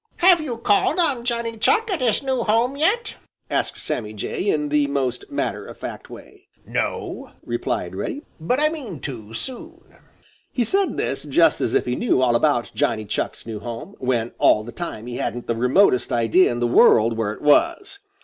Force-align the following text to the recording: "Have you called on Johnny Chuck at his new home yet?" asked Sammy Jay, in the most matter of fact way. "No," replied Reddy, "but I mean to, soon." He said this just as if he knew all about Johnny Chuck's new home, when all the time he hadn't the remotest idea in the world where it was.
"Have 0.17 0.41
you 0.41 0.57
called 0.57 0.97
on 0.97 1.23
Johnny 1.23 1.57
Chuck 1.57 1.91
at 1.91 2.01
his 2.01 2.23
new 2.23 2.41
home 2.41 2.75
yet?" 2.75 3.17
asked 3.51 3.77
Sammy 3.79 4.13
Jay, 4.13 4.49
in 4.49 4.69
the 4.69 4.87
most 4.87 5.29
matter 5.29 5.67
of 5.67 5.77
fact 5.77 6.09
way. 6.09 6.47
"No," 6.65 7.29
replied 7.45 7.93
Reddy, 7.95 8.23
"but 8.39 8.59
I 8.59 8.69
mean 8.69 8.99
to, 9.01 9.35
soon." 9.35 9.83
He 10.51 10.63
said 10.63 10.97
this 10.97 11.21
just 11.25 11.61
as 11.61 11.75
if 11.75 11.85
he 11.85 11.95
knew 11.95 12.19
all 12.19 12.35
about 12.35 12.71
Johnny 12.73 13.05
Chuck's 13.05 13.45
new 13.45 13.59
home, 13.59 13.93
when 13.99 14.31
all 14.39 14.63
the 14.63 14.71
time 14.71 15.05
he 15.05 15.17
hadn't 15.17 15.45
the 15.45 15.53
remotest 15.53 16.11
idea 16.11 16.49
in 16.51 16.59
the 16.61 16.65
world 16.65 17.15
where 17.15 17.33
it 17.33 17.41
was. 17.43 17.99